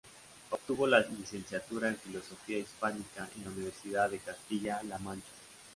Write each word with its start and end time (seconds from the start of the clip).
Obtuvo 0.49 0.87
la 0.87 0.99
Licenciatura 1.01 1.87
en 1.89 1.95
Filología 1.95 2.57
Hispánica 2.57 3.29
en 3.35 3.43
la 3.45 3.51
Universidad 3.51 4.09
de 4.09 4.17
Castilla-La 4.17 4.97
Mancha. 4.97 5.29